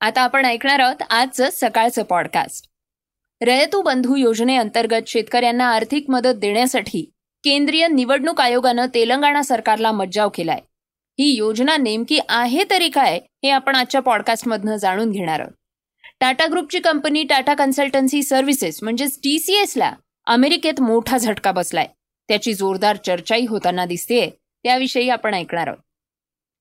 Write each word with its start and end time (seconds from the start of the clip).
आता 0.00 0.20
आपण 0.20 0.44
ऐकणार 0.44 0.78
आहोत 0.78 1.02
आजचं 1.10 1.48
सकाळचं 1.52 2.02
पॉडकास्ट 2.02 2.66
रयतू 3.42 3.82
बंधू 3.82 4.16
योजनेअंतर्गत 4.16 5.02
शेतकऱ्यांना 5.06 5.64
आर्थिक 5.64 6.10
मदत 6.10 6.34
देण्यासाठी 6.36 7.10
केंद्रीय 7.44 7.88
निवडणूक 7.88 8.40
आयोगानं 8.40 8.86
तेलंगणा 8.94 9.42
सरकारला 9.42 9.92
मज्जाव 9.92 10.28
केलाय. 10.28 10.60
ही 11.18 11.36
योजना 11.36 11.76
नेमकी 11.76 12.20
आहे 12.28 12.64
तरी 12.70 12.88
काय 12.88 13.16
हे 13.16 13.50
आपण 13.50 13.74
आजच्या 13.74 14.00
पॉडकास्टमधनं 14.00 14.76
जाणून 14.76 15.10
घेणार 15.10 15.40
आहोत. 15.40 15.52
टाटा 16.20 16.46
ग्रुपची 16.50 16.78
कंपनी 16.78 17.22
टाटा 17.22 17.54
कन्सल्टन्सी 17.54 18.22
सर्व्हिसेस 18.22 18.82
म्हणजेच 18.82 19.18
टीसीएसला 19.18 19.92
अमेरिकेत 20.26 20.80
मोठा 20.80 21.18
झटका 21.18 21.52
बसलाय. 21.52 21.86
त्याची 22.28 22.54
जोरदार 22.54 22.96
चर्चाही 22.96 23.46
होताना 23.46 23.86
दिसतेय 23.86 24.30
त्याविषयी 24.62 25.08
आपण 25.08 25.34
ऐकणार 25.34 25.66
आहोत. 25.66 25.82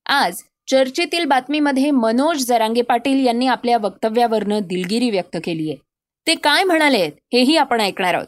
आज 0.05 0.41
चर्चेतील 0.71 1.25
बातमीमध्ये 1.25 1.91
मनोज 1.91 2.45
जरांगे 2.45 2.81
पाटील 2.81 3.25
यांनी 3.25 3.47
आपल्या 3.47 3.77
वक्तव्यावरनं 3.77 4.59
दिलगिरी 4.63 5.09
व्यक्त 5.09 5.37
केली 5.43 5.69
आहे. 5.69 5.77
ते 6.27 6.35
काय 6.35 6.63
म्हणाले 6.63 7.09
हेही 7.33 7.57
आपण 7.57 7.81
ऐकणार 7.81 8.13
आहोत. 8.13 8.27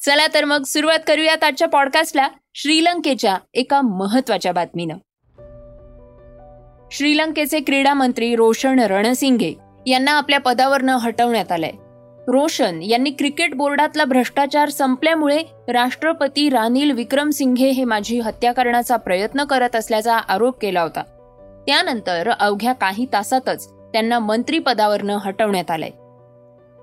चला 0.00 0.26
तर 0.34 0.44
मग 0.44 0.62
सुरुवात 0.62 0.98
करूयात 1.06 1.44
आजच्या 1.44 1.68
पॉडकास्टला 1.68 2.28
श्रीलंकेच्या 2.54 3.38
एका 3.54 3.80
महत्त्वाच्या 3.80 4.52
बातमीनं. 4.52 4.94
श्रीलंकेचे 6.92 7.60
क्रीडा 7.60 7.94
मंत्री 7.94 8.36
रोशन 8.36 8.78
रणसिंगे 8.78 9.54
यांना 9.86 10.12
आपल्या 10.12 10.40
पदावरनं 10.40 10.96
हटवण्यात 10.96 11.52
आलंय. 11.52 11.72
रोशन 12.28 12.82
यांनी 12.82 13.10
क्रिकेट 13.10 13.54
बोर्डातला 13.54 14.04
भ्रष्टाचार 14.04 14.68
संपल्यामुळे 14.68 15.42
राष्ट्रपती 15.68 16.48
रानिल 16.48 16.90
विक्रमसिंघे 16.90 17.70
हे 17.70 17.84
माझी 17.84 18.20
हत्या 18.20 18.52
करण्याचा 18.52 18.96
प्रयत्न 18.96 19.44
करत 19.44 19.76
असल्याचा 19.76 20.16
आरोप 20.16 20.60
केला 20.60 20.82
होता. 20.82 21.02
त्यानंतर 21.66 22.30
अवघ्या 22.40 22.72
काही 22.72 23.06
तासातच 23.12 23.68
त्यांना 23.68 24.18
मंत्रीपदावरनं 24.18 25.16
हटवण्यात 25.16 25.70
आलंय. 25.70 25.90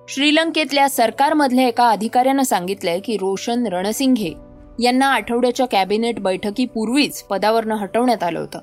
श्रीलंकेतल्या 0.09 0.89
सरकारमधल्या 0.89 1.67
एका 1.67 1.89
अधिकाऱ्यानं 1.89 2.43
सांगितलंय 2.43 2.99
की 2.99 3.17
रोशन 3.17 3.67
रणसिंघे 3.67 4.33
यांना 4.79 5.07
आठवड्याच्या 5.07 5.65
कॅबिनेट 5.65 6.19
बैठकीपूर्वीच 6.19 7.23
पदावरनं 7.23 7.75
हटवण्यात 7.75 8.23
आलं 8.23 8.39
होतं. 8.39 8.59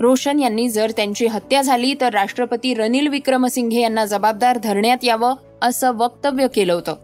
रोशन 0.00 0.40
यांनी 0.40 0.68
जर 0.68 0.90
त्यांची 0.90 1.26
हत्या 1.26 1.62
झाली 1.62 1.94
तर 2.00 2.12
राष्ट्रपती 2.12 2.74
रनिल 2.74 3.08
विक्रमसिंघे 3.08 3.80
यांना 3.80 4.04
जबाबदार 4.04 4.58
धरण्यात 4.58 5.04
यावं 5.04 5.34
असं 5.62 5.92
वक्तव्य 5.96 6.46
केलं 6.54 6.72
होतं. 6.72 6.94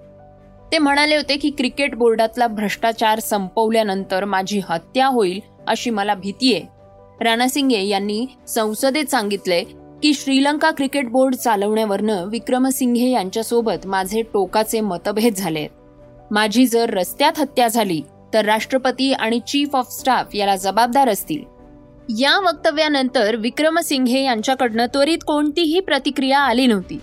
ते 0.73 0.79
म्हणाले 0.79 1.17
होते 1.17 1.37
की 1.37 1.51
क्रिकेट 1.51 1.95
बोर्डातला 1.95 2.47
भ्रष्टाचार 2.47 3.19
संपवल्यानंतर 3.19 4.25
माझी 4.25 4.61
हत्या 4.69 5.07
होईल 5.07 5.41
अशी 5.67 5.91
मला 5.91 6.15
भीती 6.15 6.55
आहे. 6.55 6.72
राणासिंगे 7.23 7.83
यांनी 7.87 8.27
संसदेत 8.49 9.05
सांगितले 9.05 9.65
की 10.03 10.15
श्रीलंका 10.15 10.71
क्रिकेट 10.71 11.09
बोर्ड 11.09 11.35
चालवण्यावरनं 11.35 12.29
विक्रमसिंघे 12.29 13.11
यांच्यासोबत 13.11 13.87
माझे 13.87 14.23
टोकाचे 14.23 14.81
मतभेद 14.81 15.35
झाले. 15.35 15.67
माझी 16.31 16.67
जर 16.67 16.91
रस्त्यात 16.91 17.33
हत्या 17.39 17.69
झाली 17.69 18.03
तर 18.35 18.45
राष्ट्रपती 18.45 19.13
आणि 19.13 19.41
चीफ 19.41 19.77
ऑफ 19.77 19.87
स्टाफ 19.91 20.35
याला 20.35 20.57
जबाबदार 20.57 21.09
असतील. 21.09 21.43
या 22.19 22.41
वक्तव्यानंतर 22.41 23.37
विक्रमसिंघे 23.37 24.23
यांच्याकडनं 24.23 24.87
त्वरित 24.87 25.19
कोणतीही 25.27 25.81
प्रतिक्रिया 25.81 26.39
आली 26.39 26.67
नव्हती. 26.67 26.99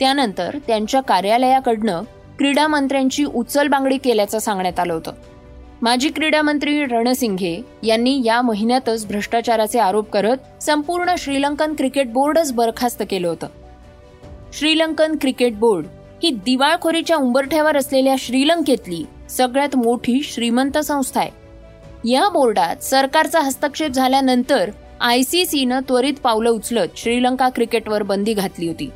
त्यानंतर 0.00 0.58
त्यांच्या 0.66 1.00
कार्यालयाकडनं 1.00 2.02
क्रीडा 2.38 2.66
मंत्र्यांची 2.66 3.24
उचलबांगडी 3.24 3.98
केल्याचं 3.98 4.38
सांगण्यात 4.38 4.80
आलं 4.80 4.92
होतं. 4.92 5.12
माजी 5.82 6.08
क्रीडा 6.08 6.42
मंत्री 6.42 6.84
रणसिंघे 6.84 7.60
यांनी 7.82 8.22
या 8.24 8.42
महिन्यातच 8.42 9.06
भ्रष्टाचाराचे 9.06 9.78
आरोप 9.78 10.10
करत 10.10 10.36
संपूर्ण 10.62 11.14
श्रीलंकन 11.18 11.74
क्रिकेट 11.74 12.12
बोर्डच 12.12 12.52
बरखास्त 12.52 13.02
केलं 13.10 13.28
होतं. 13.28 13.46
श्रीलंकन 14.52 15.16
क्रिकेट 15.20 15.54
बोर्ड 15.54 15.86
ही 16.22 16.30
दिवाळखोरीच्या 16.30 17.16
उंबरठ्यावर 17.16 17.76
असलेल्या 17.76 18.14
श्रीलंकेतली 18.18 19.04
सगळ्यात 19.30 19.76
मोठी 19.76 20.20
श्रीमंत 20.22 20.78
संस्था 20.78 21.20
आहे. 21.20 21.30
या 22.10 22.28
बोर्डात 22.28 22.76
सरकारचा 22.76 23.40
हस्तक्षेप 23.40 23.90
झाल्यानंतर 23.90 24.70
आय 25.00 25.22
सी 25.22 25.46
सीनं 25.46 25.80
त्वरित 25.88 26.14
पावलं 26.22 26.50
उचलत 26.50 26.88
श्रीलंका 26.96 27.48
क्रिकेटवर 27.48 28.02
बंदी 28.02 28.34
घातली 28.34 28.68
होती. 28.68 28.90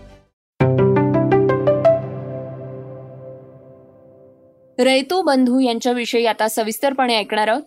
रयतू 4.81 5.23
बंधू 5.23 5.59
यांच्याविषयी 5.59 6.27
आता 6.27 6.49
सविस्तरपणे 6.49 7.17
ऐकणार 7.17 7.49
आहोत. 7.49 7.63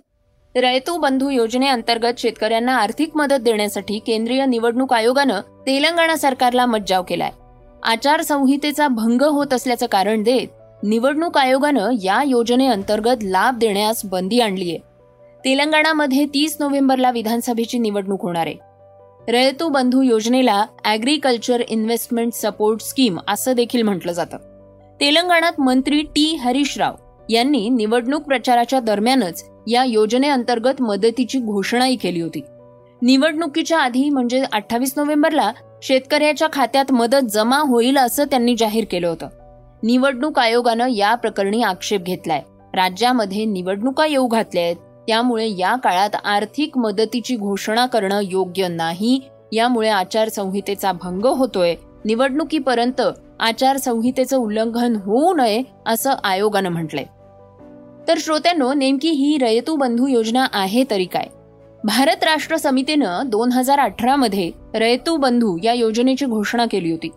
रयतू 0.55 0.97
बंधू 0.97 1.29
योजनेअंतर्गत 1.29 2.13
शेतकऱ्यांना 2.17 2.75
आर्थिक 2.77 3.09
मदत 3.15 3.35
देण्यासाठी 3.35 3.99
केंद्रीय 3.99 4.45
निवडणूक 4.45 4.93
आयोगानं 4.93 5.41
तेलंगणा 5.67 6.15
सरकारला 6.15 6.65
मज्जाव 6.65 7.03
केलाय. 7.03 7.31
आचारसंहितेचा 7.83 8.87
भंग 8.87 9.21
होत 9.21 9.53
असल्याचं 9.53 9.85
कारण 9.85 10.23
देत 10.23 10.47
निवडणूक 10.83 11.37
आयोगानं 11.37 11.89
या 12.03 12.23
योजनेअंतर्गत 12.23 13.23
लाभ 13.23 13.57
देण्यास 13.57 14.01
बंदी 14.05 14.39
आणली 14.39 14.69
आहे 14.69 14.79
तेलंगणामध्ये 15.45 16.25
तीस 16.25 16.57
नोव्हेंबरला 16.59 17.11
विधानसभेची 17.11 17.77
निवडणूक 17.77 18.21
होणार 18.21 18.47
आहे. 18.47 18.55
रयतू 19.31 19.69
बंधू 19.69 20.01
योजनेला 20.01 20.65
अॅग्रिकल्चर 20.85 21.61
इन्व्हेस्टमेंट 21.69 22.33
सपोर्ट 22.33 22.81
स्कीम 22.81 23.19
असं 23.27 23.53
देखील 23.53 23.81
म्हटलं 23.81 24.11
जातं. 24.11 24.37
तेलंगणात 24.99 25.59
मंत्री 25.59 26.01
टी. 26.01 26.35
हरीश 26.35 26.77
राव 26.77 26.93
यांनी 27.29 27.69
निवडणूक 27.69 28.23
प्रचाराच्या 28.23 28.79
दरम्यानच 28.79 29.45
या 29.67 29.83
योजनेअंतर्गत 29.83 30.81
मदतीची 30.81 31.39
घोषणाही 31.39 31.95
केली 31.95 32.21
होती. 32.21 32.41
निवडणुकीच्या 33.01 33.79
आधी 33.79 34.09
म्हणजे 34.09 34.43
अठ्ठावीस 34.53 34.93
नोव्हेंबरला 34.97 35.51
शेतकऱ्याच्या 35.81 36.47
खात्यात 36.53 36.91
मदत 36.91 37.25
जमा 37.29 37.57
होईल 37.57 37.97
असं 37.97 38.23
त्यांनी 38.23 38.55
जाहीर 38.55 38.85
केलं 38.91 39.07
होतं. 39.07 39.27
निवडणूक 39.83 40.39
आयोगानं 40.39 40.87
या 40.87 41.15
प्रकरणी 41.15 41.61
आक्षेप 41.61 42.01
घेतलाय. 42.01 42.41
राज्यामध्ये 42.73 43.45
निवडणुका 43.45 44.05
येऊ 44.05 44.27
घातल्या 44.27 44.63
आहेत. 44.63 44.75
त्यामुळे 45.07 45.57
या 45.57 45.75
काळात 45.75 46.09
आर्थिक 46.23 46.77
मदतीची 46.77 47.35
घोषणा 47.35 47.85
करणं 47.85 48.19
योग्य 48.23 48.67
नाही. 48.67 49.21
यामुळे 49.51 49.89
आचारसंहितेचा 49.89 50.91
भंग 50.91 51.25
होतोय. 51.25 51.75
निवडणुकीपर्यंत 52.05 53.01
आचारसंहितेचं 53.39 54.37
उल्लंघन 54.37 54.95
होऊ 54.95 55.33
नये 55.33 55.61
असं 55.85 56.13
आयोगानं 56.23 56.69
म्हटलंय. 56.69 57.03
तर 58.07 58.17
श्रोत्यांनो 58.19 58.73
नेमकी 58.73 59.09
ही 59.09 59.37
रयतू 59.37 59.75
बंधू 59.75 60.07
योजना 60.07 60.47
आहे 60.53 60.83
तरी 60.91 61.05
काय? 61.05 61.25
भारत 61.83 62.23
राष्ट्र 62.23 62.57
समितीनं 62.57 63.29
दोन 63.29 63.51
हजार 63.51 63.79
अठरामध्ये 63.79 64.51
रयतू 64.75 65.17
बंधू 65.17 65.57
या 65.63 65.73
योजनेची 65.73 66.25
घोषणा 66.25 66.65
केली 66.71 66.91
होती. 66.91 67.09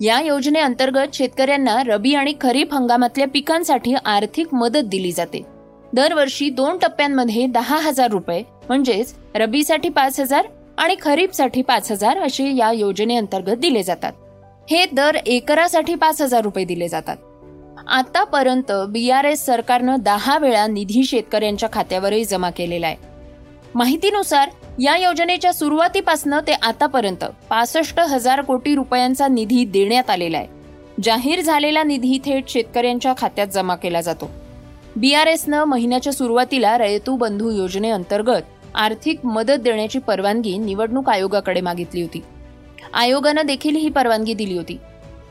या 0.00 0.20
योजनेअंतर्गत 0.20 1.14
शेतकऱ्यांना 1.14 1.82
रबी 1.86 2.14
आणि 2.14 2.34
खरीप 2.40 2.74
हंगामातल्या 2.74 3.26
पिकांसाठी 3.26 3.94
आर्थिक 4.04 4.54
मदत 4.54 4.84
दिली 4.84 5.12
जाते. 5.12 5.42
दरवर्षी 5.92 6.50
दोन 6.50 6.78
टप्प्यांमध्ये 6.78 7.46
दहा 7.46 7.80
हजार 7.80 8.10
रुपये 8.10 8.42
म्हणजेच 8.68 9.14
रबीसाठी 9.34 9.88
पाच 9.88 10.20
हजार 10.20 10.46
आणि 10.78 10.96
खरीपसाठी 11.00 11.62
पाच 11.62 11.92
हजार 11.92 12.18
असे 12.18 12.56
या 12.56 12.72
योजनेअंतर्गत 12.72 13.56
दिले 13.56 13.82
जातात. 13.82 14.12
हे 14.70 14.84
दर 14.92 15.14
एकरासाठी 15.26 15.94
पाच 15.94 16.22
हजार 16.22 16.40
रुपये 16.40 16.64
दिले 16.64 16.88
जातात. 16.88 17.16
आतापर्यंत 17.88 18.72
बी 18.88 19.10
आर 19.10 19.24
एस 19.24 19.46
सरकारनं 19.46 19.96
दहा 20.00 20.38
वेळा 20.38 20.66
निधी 20.66 21.04
शेतकऱ्यांच्या 21.04 21.68
खात्यावरही 21.72 22.24
जमा 22.24 22.50
केलेला 22.50 22.86
आहे. 22.86 22.96
माहितीनुसार 23.74 24.48
या 24.78 24.96
योजनेच्या 24.96 25.52
सुरुवातीपासून 25.52 26.34
ते 26.46 26.52
आतापर्यंत 26.52 27.24
पासष्ट 27.50 28.00
हजार 28.00 28.40
कोटी 28.40 28.74
रुपयांचा 28.74 29.28
निधी 29.28 29.64
देण्यात 29.64 30.10
आलेला 30.10 30.38
आहे. 30.38 30.46
जाहीर 31.02 31.40
झालेला 31.40 31.82
निधी 31.82 32.18
थेट 32.24 32.48
शेतकऱ्यांच्या 32.48 33.14
खात्यात 33.18 33.46
जमा 33.46 33.74
केला 33.74 34.00
जातो. 34.00 34.30
बी 34.96 35.14
आर 35.14 35.26
एसनं 35.26 35.64
महिन्याच्या 35.64 36.12
सुरुवातीला 36.12 36.78
रयतू 36.78 37.16
बंधू 37.16 37.50
योजनेअंतर्गत 37.50 38.42
आर्थिक 38.74 39.26
मदत 39.26 39.60
देण्याची 39.60 39.98
परवानगी 39.98 40.58
निवडणूक 40.58 41.10
आयोगाकडे 41.10 41.60
मागितली 41.60 42.02
होती. 42.02 42.22
आयोगानं 42.94 43.46
देखील 43.46 43.76
ही 43.76 43.88
परवानगी 43.88 44.34
दिली 44.34 44.56
होती. 44.56 44.78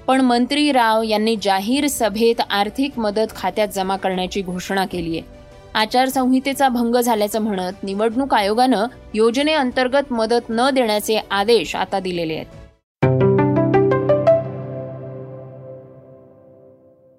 पण 0.07 0.21
मंत्री 0.21 0.71
राव 0.71 1.03
यांनी 1.03 1.35
जाहीर 1.41 1.87
सभेत 1.87 2.41
आर्थिक 2.49 2.99
मदत 2.99 3.35
खात्यात 3.35 3.67
जमा 3.67 3.97
करण्याची 3.97 4.41
घोषणा 4.41 4.85
केली 4.85 5.17
आहे. 5.17 5.27
आचारसंहितेचा 5.73 6.69
भंग 6.69 6.95
झाल्याचं 6.95 7.41
म्हणत 7.41 7.83
निवडणूक 7.83 8.33
आयोगानं 8.33 8.85
योजनेअंतर्गत 9.13 10.13
मदत 10.13 10.49
न 10.49 10.69
देण्याचे 10.69 11.19
आदेश 11.31 11.75
आता 11.75 11.99
दिलेले 11.99 12.33
आहेत. 12.33 12.45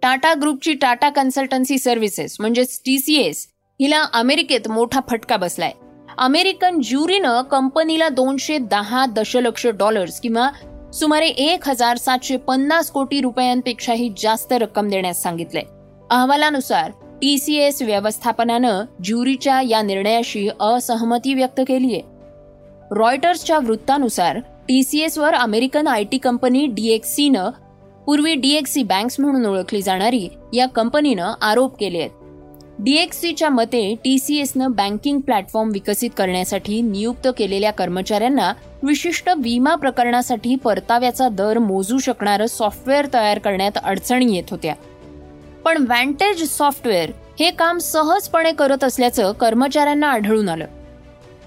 टाटा 0.03 0.35
ग्रुपची 0.35 0.73
टाटा 0.73 1.09
कन्सल्टन्सी 1.09 1.79
सर्व्हिसेस 1.79 2.37
म्हणजेच 2.41 2.81
टीसीएस 2.87 3.47
हिला 3.81 4.05
अमेरिकेत 4.15 4.69
मोठा 4.69 5.01
फटका 5.11 5.37
बसलाय. 5.37 5.73
अमेरिकन 6.19 6.81
ज्युरीनं 6.81 7.43
कंपनीला 7.43 8.09
दोनशे 8.09 8.59
दहा 8.59 9.07
दशलक्ष 9.07 9.67
डॉलर्स 9.67 10.21
किंवा 10.21 10.51
सुमारे 10.97 11.27
एक 11.29 11.69
हजार 11.69 11.97
सातशे 11.97 12.37
पन्नास 12.47 12.89
कोटी 12.91 13.21
रुपयांपेक्षाही 13.21 14.09
जास्त 14.19 14.53
रक्कम 14.53 14.89
देण्यास 14.89 15.23
सांगितले 15.23 15.61
अहवालानुसार 16.11 16.91
टी 17.21 17.37
सी 17.39 17.57
एस 17.57 17.83
व्यवस्थापनानं 17.83 18.85
ज्युरीच्या 19.05 19.61
या 19.63 19.83
निर्णयाशी 19.83 20.49
असहमती 20.61 21.35
व्यक्त 21.35 21.61
केली 21.69 21.93
आहे 21.95 22.97
रॉयटर्सच्या 22.97 23.59
वृत्तानुसार 23.59 24.39
टी 24.69 24.83
सी 24.83 25.01
एसवर 25.01 25.35
अमेरिकन 25.35 25.87
आय 25.87 26.05
टी 26.05 26.19
कंपनी 26.19 26.67
डीएक्सीनं 26.67 27.51
पूर्वी 28.07 28.35
डीएक्सी 28.37 28.83
बँक्स 28.85 29.21
म्हणून 29.21 29.47
ओळखली 29.47 29.83
जाणारी 29.83 30.29
या 30.55 30.67
कंपनीनं 30.67 31.33
आरोप 31.43 31.77
केले 31.79 31.99
आहेत 31.99 32.26
डीएक्सीच्या 32.79 33.49
मते 33.51 33.95
टी 34.05 34.19
सी 34.19 34.37
एसनं 34.39 34.73
बँकिंग 34.73 35.21
प्लॅटफॉर्म 35.21 35.71
विकसित 35.71 36.11
करण्यासाठी 36.17 36.81
नियुक्त 36.81 37.29
केलेल्या 37.39 37.71
कर्मचाऱ्यांना 37.71 38.53
विशिष्ट 38.83 39.31
विमा 39.39 39.75
प्रकरणासाठी 39.75 40.57
परताव्याचा 40.57 41.29
दर 41.29 41.59
मोजू 41.59 41.99
शकणारं 41.99 42.47
सॉफ्टवेअर 42.47 43.07
तयार 43.15 43.39
करण्यात 43.39 43.79
अडचणी 43.83 44.37
येत 44.37 44.51
होत्या. 44.51 44.75
पण 45.65 45.83
व्हॅन्टेज 45.83 46.51
सॉफ्टवेअर 46.51 47.11
हे 47.41 47.51
काम 47.51 47.79
सहजपणे 47.79 48.53
करत 48.53 48.85
असल्याचं 48.85 49.33
कर्मचाऱ्यांना 49.33 50.09
आढळून 50.09 50.49
आलं. 50.49 50.67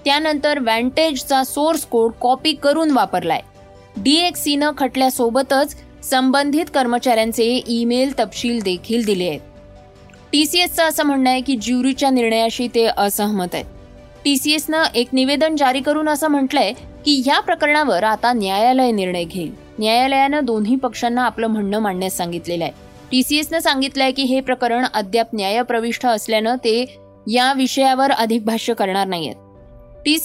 त्यानंतर 0.04 0.58
व्हॅन्टेजचा 0.58 1.44
सोर्स 1.44 1.84
कोड 1.84 2.12
कॉपी 2.20 2.52
करून 2.52 2.90
वापरलाय. 2.90 3.40
डीएक्सीनं 3.96 4.70
खटल्यासोबतच 4.78 5.76
संबंधित 6.02 6.64
कर्मचाऱ्यांचे 6.74 7.62
ईमेल 7.66 8.18
तपशील 8.18 8.62
देखील 8.62 9.04
दिले 9.04 9.28
आहेत. 9.28 9.40
टी 10.32 10.46
सी 10.46 10.58
एसचं 10.58 10.82
असं 10.82 11.04
म्हणणं 11.04 11.30
आहे 11.30 11.40
की 11.40 11.56
ज्युरीच्या 11.56 12.10
निर्णयाशी 12.10 12.68
ते 12.74 12.88
असहमत 12.96 13.54
आहेत. 13.54 13.64
एसनं 14.26 14.82
एक 14.94 15.08
निवेदन 15.12 15.56
जारी 15.56 15.80
करून 15.80 16.08
असं 16.08 16.28
म्हटलंय 16.28 16.72
की 17.04 17.22
या 17.26 17.40
प्रकरणावर 17.40 18.04
आता 18.04 18.32
न्यायालय 18.32 18.90
निर्णय 18.90 19.24
घेईल. 19.24 19.52
न्यायालयानं 19.78 20.44
दोन्ही 20.44 20.76
पक्षांना 20.76 21.22
आपलं 21.22 21.46
म्हणणं 21.46 21.78
मांडण्यास 21.78 22.16
सांगितलेलं 22.16 22.64
आहे. 22.64 22.72
टी 23.10 23.22
सी 23.22 23.38
एसनं 23.38 23.58
सांगितलंय 23.58 24.12
की 24.12 24.22
हे 24.22 24.40
प्रकरण 24.40 24.84
अद्याप 24.94 25.26
न्यायप्रविष्ट 25.34 26.06
असल्यानं 26.06 26.56
ते 26.56 26.96
या 27.26 27.52
विषयावर 27.52 28.10
अधिक 28.10 28.44
भाष्य 28.44 28.74
करणार 28.74 29.06
नाहीयेत. 29.06 29.34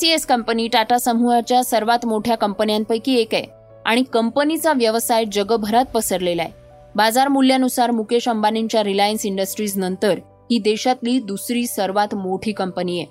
एस 0.04 0.26
कंपनी 0.26 0.68
टाटा 0.68 0.98
समूहाच्या 0.98 1.64
सर्वात 1.64 2.06
मोठ्या 2.06 2.38
कंपन्यांपैकी 2.38 3.16
एक 3.16 3.34
आहे 3.34 3.46
आणि 3.86 4.04
कंपनीचा 4.14 4.74
व्यवसाय 4.74 5.26
जगभरात 5.26 5.86
पसरलेला 5.86 6.42
आहे. 6.42 6.65
बाजार 6.96 7.28
मूल्यानुसार 7.28 7.92
मुकेश 7.92 8.28
अंबानींच्या 8.30 8.84
रिलायन्स 8.84 9.26
इंडस्ट्रीज 9.26 9.78
नंतर 9.78 10.20
ही 10.52 10.60
देशातली 10.60 11.20
दुसरी 11.20 11.68
सर्वात 11.68 12.16
मोठी 12.16 12.52
कंपनी 12.52 13.00
आहे. 13.00 13.06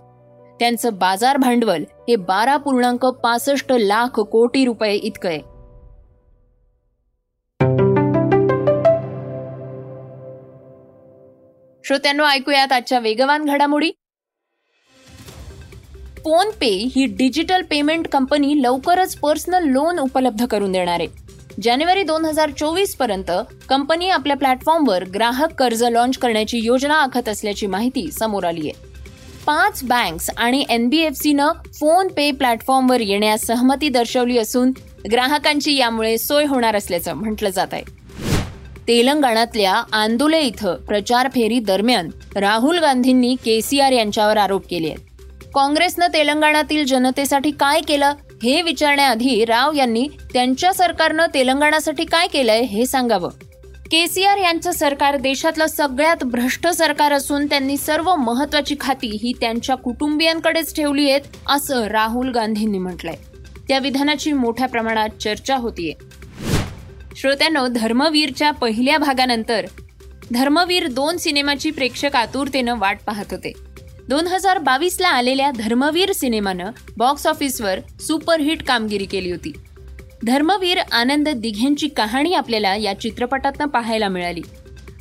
त्यांचं 0.59 0.95
बाजार 0.95 1.37
भांडवल 1.37 1.85
हे 2.09 2.17
बारा 2.17 2.57
पूर्णांक 2.57 3.07
पासष्ट 3.07 3.73
लाख 3.73 4.21
कोटी 4.21 4.65
रुपये 4.65 4.95
इतकं 4.95 5.29
आहे. 5.29 5.41
श्रोत्यांनो 11.85 12.25
ऐकूयात 12.25 12.73
आजच्या 12.73 12.99
वेगवान 12.99 13.45
घडामोडी. 13.45 13.91
फोन 16.25 16.51
पे 16.61 16.67
ही 16.67 17.07
डिजिटल 17.07 17.63
पेमेंट 17.63 18.09
कंपनी 18.09 18.63
लवकरच 18.63 19.17
पर्सनल 19.17 19.65
लोन 19.65 19.99
उपलब्ध 19.99 20.47
करून 20.47 20.73
देणार 20.73 21.01
आहे. 21.01 21.24
जानेवारी 21.63 22.03
दोन 22.03 22.25
हजार 22.25 22.51
चोवीसपर्यंत 22.51 23.31
कंपनी 23.69 24.09
आपल्या 24.09 24.37
प्लॅटफॉर्मवर 24.37 25.05
ग्राहक 25.05 25.53
कर्ज 25.53 25.83
लॉन्च 25.85 26.19
करण्याची 26.19 26.59
योजना 26.59 26.95
आखत 26.95 27.29
असल्याची 27.29 27.67
माहिती 27.67 28.11
समोर 28.11 28.45
आली 28.45 28.71
आहे 28.71 28.93
पाच 29.47 29.81
बँक्स 29.85 30.31
आणि 30.37 30.65
एनबीएफसीनं 30.69 31.53
फोन 31.81 32.09
पे 32.09 32.31
प्लॅटफॉर्मवर 32.31 33.01
येण्यास 33.01 33.47
सहमती 33.47 33.89
दर्शवली 33.89 34.39
असून 34.39 34.73
ग्राहकांची 35.13 35.77
यामुळे 35.77 36.19
सोय 36.19 36.45
होणार 36.45 36.77
असल्याचं 36.77 37.15
म्हटलं 37.15 37.51
जात 37.51 37.67
आहे. 37.73 37.83
तेलंगणातल्या 38.89 39.73
आंदोले 39.93 40.41
इथं 40.41 40.75
प्रचार 40.75 41.29
फेरी 41.35 41.59
दरम्यान 41.59 42.09
राहुल 42.37 42.79
गांधींनी 42.79 43.35
केसीआर 43.45 43.93
यांच्यावर 43.93 44.37
आरोप 44.37 44.67
केले 44.71 44.89
आहेत 44.89 45.51
काँग्रेसनं 45.55 46.07
तेलंगणातील 46.07 46.85
जनतेसाठी 46.85 47.51
काय 47.51 47.81
केलं? 47.81 48.13
हे 48.45 48.63
विचारण्याआधी 48.63 49.45
राव 49.45 49.73
यांनी 49.73 50.09
त्यांच्या 50.33 50.73
सरकारनं 50.73 51.27
तेलंगणासाठी 51.35 52.05
काय 52.05 52.27
केलंय 52.27 52.61
हे 52.61 52.87
सांगावं. 52.87 53.29
केसीआर 53.91 54.37
यांचं 54.37 54.71
सरकार 54.71 55.17
देशातलं 55.17 55.67
सगळ्यात 55.67 56.25
भ्रष्ट 56.25 56.69
सरकार 56.69 57.13
असून 57.13 57.47
त्यांनी 57.47 57.77
सर्व 57.77 58.15
महत्वाची 58.15 58.75
खाती 58.81 59.19
ही 59.23 59.33
त्यांच्या 59.41 59.77
कुटुंबियांकडेच 59.77 60.77
ठेवली 60.77 61.11
आहेत 61.11 61.21
असं 61.49 61.85
राहुल 61.85 62.31
गांधींनी 62.31 62.79
म्हटलंय. 62.79 63.15
त्या 63.69 63.79
विधानाची 63.79 64.33
मोठ्या 64.33 64.69
प्रमाणात 64.69 65.09
चर्चा 65.21 65.57
होतीये. 65.57 65.93
श्रोत्यांनो 67.17 67.67
धर्मवीरच्या 67.69 68.51
पहिल्या 68.51 68.99
भागानंतर 68.99 69.67
धर्मवीर 70.33 70.87
दोन 70.87 71.17
सिनेमाची 71.17 71.71
प्रेक्षक 71.71 72.17
आतुरतेनं 72.17 72.79
वाट 72.79 72.99
पाहत 73.07 73.27
होते. 73.31 73.53
दोन 74.09 74.27
हजार 74.27 74.59
बावीसला 74.59 75.09
आलेल्या 75.09 75.51
धर्मवीर 75.51 76.13
सिनेमानं 76.13 76.71
बॉक्स 76.97 77.27
ऑफिसवर 77.27 77.79
सुपरहिट 78.01 78.63
कामगिरी 78.63 79.05
केली 79.05 79.31
होती. 79.31 79.53
धर्मवीर 80.25 80.79
आनंद 80.93 81.29
दिघेंची 81.29 81.89
कहाणी 81.89 82.35
आपल्याला 82.35 82.75
या 82.77 83.01
चित्रपटातनं 83.01 83.67
पाहायला 83.67 84.09
मिळाली. 84.09 84.43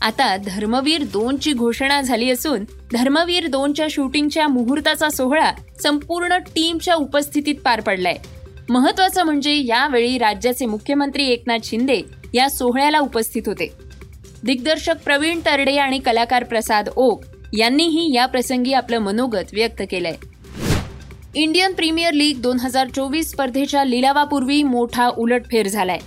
आता 0.02 0.38
धर्मवीर 0.38 1.04
दोनची 1.04 1.54
घोषणा 1.54 2.02
झाली 2.02 2.30
असून 2.32 2.64
धर्मवीर 2.94 3.48
दोनच्या 3.48 3.88
शूटिंगच्या 3.90 4.48
मुहूर्ताचा 4.48 5.10
सोहळा 5.10 5.52
संपूर्ण 5.84 6.38
टीमच्या 6.38 6.96
उपस्थितीत 6.96 7.56
पार 7.56 7.82
पडलाय. 7.82 8.18
महत्वाचं 8.70 9.24
म्हणजे 9.24 9.56
यावेळी 9.56 10.18
राज्याचे 10.18 10.66
मुख्यमंत्री 10.66 11.28
एकनाथ 11.28 11.60
शिंदे 11.64 12.02
या 12.34 12.50
सोहळ्याला 12.50 13.00
उपस्थित 13.00 13.44
होते. 13.46 13.72
दिग्दर्शक 14.44 15.04
प्रवीण 15.06 15.40
तरडे 15.46 15.78
आणि 15.78 16.00
कलाकार 16.00 16.44
प्रसाद 16.44 16.90
ओक 16.96 17.24
यांनीही 17.58 18.14
या 18.14 18.26
प्रसंगी 18.26 18.74
आपलं 18.74 19.00
मनोगत 19.00 19.54
व्यक्त 19.54 19.82
केलंय. 19.92 20.16
इंडियन 21.36 21.74
प्रीमियर 21.74 22.14
लीग 22.14 22.42
दोन 22.42 22.60
हजार 22.60 22.88
चोवीस 22.88 23.30
स्पर्धेच्या 23.32 23.84
लिलावापूर्वी 23.84 24.64
मोठा 24.64 25.08
उलटफेर 25.18 25.68
झालाय. 25.68 26.00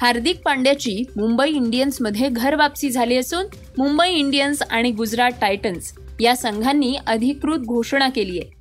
हार्दिक 0.00 0.40
पांड्याची 0.44 1.02
मुंबई 1.16 1.50
इंडियन्समध्ये 1.50 2.28
घरवापसी 2.28 2.90
झाली 2.90 3.16
असून 3.16 3.46
मुंबई 3.78 4.08
इंडियन्स 4.10 4.62
आणि 4.62 4.90
गुजरात 4.90 5.30
टायटन्स 5.40 5.92
या 6.20 6.36
संघांनी 6.36 6.94
अधिकृत 7.06 7.58
घोषणा 7.58 8.08
केली 8.08 8.38
आहे 8.38 8.54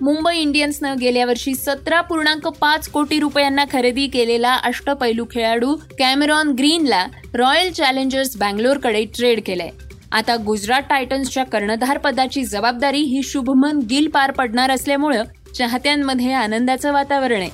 मुंबई 0.00 0.36
इंडियन्सनं 0.36 0.94
गेल्या 1.00 1.26
वर्षी 1.26 1.54
सतरा 1.54 2.00
पूर्णांक 2.00 2.46
पाच 2.46 2.88
कोटी 2.88 3.20
रुपयांना 3.20 3.64
खरेदी 3.72 4.06
केलेला 4.06 4.54
अष्टपैलू 4.54 5.24
खेळाडू 5.30 5.76
कॅमेरॉन 5.98 6.50
ग्रीनला 6.50 7.06
रॉयल 7.34 7.72
चॅलेंजर्स 7.72 8.36
बँगलोरकडे 8.36 9.04
ट्रेड 9.04 9.40
केलाय. 9.46 9.70
आता 10.16 10.36
गुजरात 10.36 10.82
टायटन्सच्या 10.82 11.44
कर्णधार 11.44 11.98
पदाची 11.98 12.44
जबाबदारी 12.44 13.00
ही 13.00 13.22
शुभमन 13.22 13.78
गिल 13.90 14.08
पार 14.08 14.30
पडणार 14.30 14.70
असल्यामुळं 14.70 15.22
चाहत्यांमध्ये 15.58 16.32
आनंदाचं 16.32 16.92
वातावरण 16.92 17.40
आहे. 17.40 17.50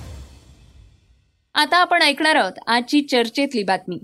आता 1.54 1.76
आपण 1.76 2.02
ऐकणार 2.02 2.36
आहोत 2.36 2.52
आजची 2.66 3.00
चर्चेतली 3.00 3.62
बातमी. 3.62 3.98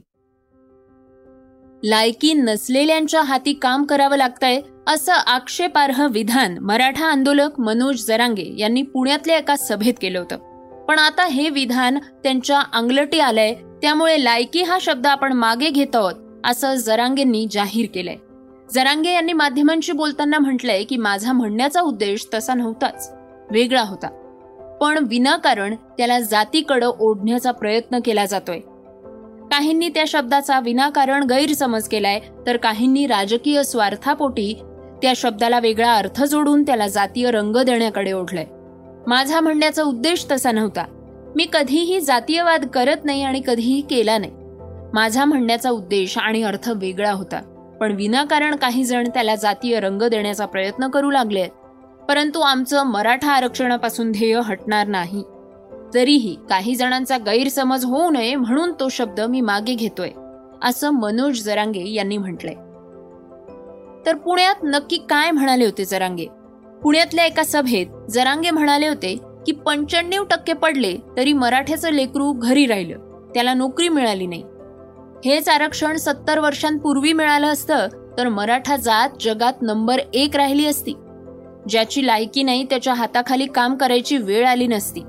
लायकी 1.85 2.33
नसलेल्यांच्या 2.33 3.23
हाती 3.23 3.53
काम 3.53 3.85
करावं 3.85 4.17
लागतंय 4.17 4.61
असं 4.87 5.12
आक्षेपार्ह 5.12 6.07
विधान 6.07 6.59
मराठा 6.59 7.07
आंदोलक 7.07 7.61
मनोज 7.61 8.07
जरांगे 8.07 8.55
यांनी 8.59 8.83
पुण्यातल्या 8.83 9.38
एका 9.38 9.57
सभेत 9.57 9.95
केलं 10.03 10.19
होतं. 10.19 10.37
पण 10.85 10.99
आता 10.99 11.27
हे 11.27 11.50
विधान 11.50 11.99
त्यांच्या 11.99 12.61
अंगलटी 12.73 13.21
आलंय 13.21 13.55
त्यामुळे 13.83 14.25
लायकी 14.25 14.62
हा 14.62 14.79
शब्द 14.81 15.07
आपण 15.07 15.33
मागे 15.33 15.71
घेत 15.71 15.97
आहोत 15.97 16.15
असं 16.45 16.75
जरांगेंनी 16.75 17.47
जाहीर 17.50 17.87
केलंय. 17.95 18.17
जरांगे 18.75 19.11
यांनी 19.11 19.33
माध्यमांशी 19.33 19.93
बोलताना 19.93 20.39
म्हटलंय 20.39 20.85
की 20.85 20.97
माझा 20.97 21.33
म्हणण्याचा 21.33 21.81
उद्देश 21.81 22.27
तसा 22.35 22.55
नव्हताच. 22.55 23.15
वेगळा 23.51 23.83
होता. 23.83 24.07
पण 24.81 25.05
विनाकारण 25.09 25.75
त्याला 25.75 26.21
जातीकडं 26.21 26.91
ओढण्याचा 27.01 27.51
प्रयत्न 27.51 27.99
केला 28.05 28.27
जातोय. 28.27 28.59
काहींनी 29.51 29.89
त्या 29.89 30.05
शब्दाचा 30.09 30.61
विनाकारण 30.61 31.23
गैरसमज 31.23 31.89
केलाय 31.89 32.21
तर 32.47 32.57
काहींनी 32.57 33.07
राजकीय 33.07 33.63
स्वार्थापोटी 33.63 34.63
त्या 35.03 35.13
शब्दाला 35.17 35.59
वेगळा 35.59 35.95
अर्थ 35.95 36.25
जोडून 36.25 36.63
त्याला 36.63 36.89
जातीय 36.89 37.31
रंग 37.31 37.57
देण्याकडे 37.57 38.13
ओढलंय. 38.13 38.45
माझा 39.07 39.41
म्हणण्याचा 39.41 39.83
उद्देश 39.83 40.27
तसा 40.31 40.53
नव्हता. 40.53 40.85
मी 41.37 41.47
कधीही 41.53 42.01
जातीयवाद 42.01 42.67
करत 42.67 43.05
नाही 43.05 43.23
आणि 43.23 43.43
कधीही 43.47 43.81
केला 43.81 44.19
नाही. 44.19 44.33
माझा 44.93 45.25
म्हणण्याचा 45.25 45.71
उद्देश 45.71 46.19
आणि 46.19 46.43
अर्थ 46.43 46.71
वेगळा 46.77 47.13
होता. 47.13 47.55
पण 47.80 47.92
विनाकारण 47.92 48.56
काही 48.56 48.85
जण 48.85 49.08
त्याला 49.14 49.35
जातीय 49.35 49.80
रंग 49.80 50.02
देण्याचा 50.02 50.47
प्रयत्न 50.47 50.88
करू 50.88 51.11
लागले. 51.11 51.47
परंतु 52.08 52.40
आमचं 52.40 52.87
मराठा 52.87 53.32
आरक्षणापासून 53.32 54.12
ध्येय 54.12 54.40
हटणार 54.44 54.87
नाही. 54.87 55.23
तरीही 55.94 56.37
काही 56.50 56.75
जणांचा 56.75 57.16
गैरसमज 57.18 57.85
होऊ 57.85 58.11
नये 58.11 58.35
म्हणून 58.35 58.73
तो 58.80 58.88
शब्द 58.88 59.20
मी 59.20 59.40
मागे 59.40 59.75
घेतोय 59.75 60.11
असं 60.62 60.90
मनोज 60.90 61.42
जरांगे 61.42 61.90
यांनी 61.92 62.16
म्हटलंय. 62.16 62.54
तर 64.06 64.14
पुण्यात 64.14 64.54
नक्की 64.62 64.97
काय 64.97 65.30
म्हणाले 65.30 65.64
होते 65.64 65.85
जरांगे? 65.85 66.26
पुण्यातल्या 66.82 67.26
एका 67.26 67.44
सभेत 67.44 68.11
जरांगे 68.11 68.50
म्हणाले 68.50 68.88
होते 68.88 69.16
की 69.47 69.52
पंच्याण्णव 69.52 70.25
टक्के 70.25 70.52
पडले 70.52 70.97
तरी 71.16 71.32
मराठ्याचं 71.32 71.90
लेकरू 71.90 72.32
घरी 72.32 72.66
राहिलं 72.66 73.28
त्याला 73.35 73.54
नोकरी 73.54 73.88
मिळाली 73.88 74.26
नाही. 74.26 74.42
हेच 75.25 75.49
आरक्षण 75.49 75.97
सत्तर 75.97 76.39
वर्षांपूर्वी 76.39 77.13
मिळालं 77.13 77.47
असतं 77.47 77.89
तर 78.19 78.29
मराठा 78.29 78.77
जात 78.77 79.09
जगात 79.21 79.53
नंबर 79.63 80.01
एक 80.15 80.37
राहिली 80.37 80.67
असती. 80.67 80.93
ज्याची 81.69 82.07
लायकी 82.07 82.43
नाही 82.43 82.65
त्याच्या 82.65 82.95
हाताखाली 82.95 83.47
काम 83.47 83.77
करायची 83.77 84.17
वेळ 84.17 84.47
आली 84.47 84.67
नसती. 84.67 85.01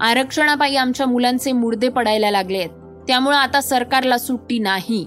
आरक्षणापायी 0.00 0.76
आमच्या 0.76 1.06
मुलांचे 1.06 1.52
मुडदे 1.52 1.88
पडायला 1.88 2.30
लागले 2.30 2.58
आहेत. 2.58 2.70
त्यामुळं 3.08 3.36
आता 3.36 3.60
सरकारला 3.60 4.18
सुट्टी 4.18 4.58
नाही 4.58 5.06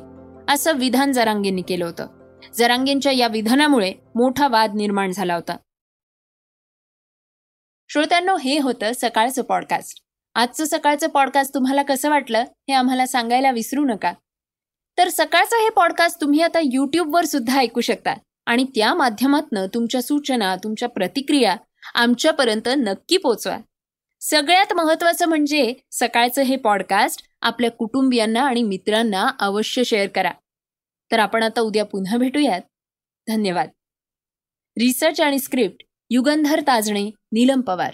असं 0.49 0.73
विधान 0.73 1.11
जरांगेंनी 1.11 1.61
केलं 1.61 1.85
होतं. 1.85 2.07
जरांगेंच्या 2.53 3.11
या 3.11 3.27
विधानामुळे 3.27 3.93
मोठा 4.15 4.47
वाद 4.47 4.75
निर्माण 4.75 5.11
झाला 5.11 5.35
होता. 5.35 5.57
श्रोत्यांनो 7.89 8.37
हे 8.37 8.59
होतं 8.59 8.91
सकाळचं 8.95 9.41
पॉडकास्ट 9.41 10.01
आजचं 10.35 10.65
सकाळचं 10.65 11.07
पॉडकास्ट 11.07 11.53
तुम्हाला 11.53 11.83
कसं 11.83 12.09
वाटलं 12.09 12.39
हे 12.39 12.73
आम्हाला 12.73 13.05
सांगायला 13.05 13.51
विसरू 13.51 13.85
नका. 13.85 14.13
तर 14.97 15.09
सकाळचं 15.09 15.55
हे 15.55 15.69
पॉडकास्ट 15.69 16.21
तुम्ही 16.21 16.41
आता 16.41 16.59
यूट्यूबवर 16.63 17.25
सुद्धा 17.25 17.59
ऐकू 17.59 17.81
शकता. 17.81 18.13
आणि 18.45 18.63
त्या 18.63 18.93
माध्यमातनं 18.93 19.67
तुमच्या 19.73 20.01
सूचना 20.01 20.55
तुमच्या 20.55 20.89
प्रतिक्रिया 20.89 21.55
आमच्यापर्यंत 21.95 22.69
नक्की 22.77 23.17
पोचवा. 23.17 23.57
सगळ्यात 24.21 24.73
महत्वाचं 24.73 25.25
म्हणजे 25.25 25.73
सकाळचं 25.91 26.41
हे 26.41 26.55
पॉडकास्ट 26.55 27.23
आपल्या 27.41 27.71
कुटुंबियांना 27.71 28.41
आणि 28.41 28.63
मित्रांना 28.63 29.29
अवश्य 29.39 29.83
शेअर 29.83 30.07
करा. 30.07 30.31
तर 31.11 31.19
आपण 31.19 31.43
आता 31.43 31.61
उद्या 31.61 31.85
पुन्हा 31.85 32.17
भेटूयात. 32.17 32.61
धन्यवाद. 33.27 33.69
रिसर्च 34.79 35.21
आणि 35.21 35.39
स्क्रिप्ट 35.39 35.83
युगंधर 36.09 36.61
ताजणे 36.61 37.05
नीलम 37.05 37.61
पवार. 37.61 37.93